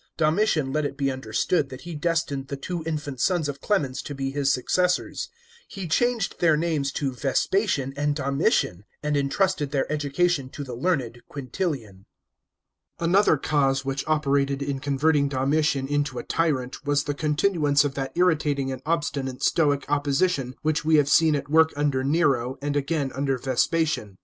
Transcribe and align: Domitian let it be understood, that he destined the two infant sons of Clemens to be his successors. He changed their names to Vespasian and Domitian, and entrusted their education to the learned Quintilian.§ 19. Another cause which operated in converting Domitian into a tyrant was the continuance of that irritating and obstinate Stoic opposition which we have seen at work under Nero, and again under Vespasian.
Domitian 0.17 0.73
let 0.73 0.83
it 0.83 0.97
be 0.97 1.11
understood, 1.11 1.69
that 1.69 1.81
he 1.81 1.93
destined 1.93 2.47
the 2.47 2.57
two 2.57 2.81
infant 2.87 3.19
sons 3.19 3.47
of 3.47 3.61
Clemens 3.61 4.01
to 4.01 4.15
be 4.15 4.31
his 4.31 4.51
successors. 4.51 5.29
He 5.67 5.87
changed 5.87 6.39
their 6.39 6.57
names 6.57 6.91
to 6.93 7.11
Vespasian 7.11 7.93
and 7.95 8.15
Domitian, 8.15 8.85
and 9.03 9.15
entrusted 9.15 9.69
their 9.69 9.85
education 9.91 10.49
to 10.49 10.63
the 10.63 10.73
learned 10.73 11.21
Quintilian.§ 11.29 11.89
19. 11.93 12.05
Another 12.97 13.37
cause 13.37 13.85
which 13.85 14.03
operated 14.07 14.63
in 14.63 14.79
converting 14.79 15.27
Domitian 15.29 15.87
into 15.87 16.17
a 16.17 16.23
tyrant 16.23 16.83
was 16.83 17.03
the 17.03 17.13
continuance 17.13 17.83
of 17.83 17.93
that 17.93 18.11
irritating 18.15 18.71
and 18.71 18.81
obstinate 18.87 19.43
Stoic 19.43 19.85
opposition 19.87 20.55
which 20.63 20.83
we 20.83 20.95
have 20.95 21.09
seen 21.09 21.35
at 21.35 21.47
work 21.47 21.73
under 21.75 22.03
Nero, 22.03 22.57
and 22.59 22.75
again 22.75 23.11
under 23.13 23.37
Vespasian. 23.37 24.17